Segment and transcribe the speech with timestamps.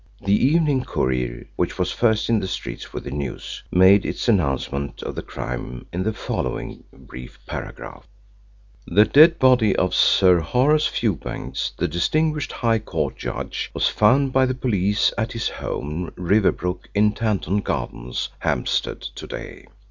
[0.25, 5.03] The Evening Courier, which was first in the streets with the news, made its announcement
[5.03, 8.07] of the crime in the following brief paragraph:
[8.87, 14.47] "The dead body of Sir Horace Fewbanks, the distinguished High Court judge, was found by
[14.47, 19.67] the police at his home, Riversbrook in Tanton Gardens, Hampstead, to day.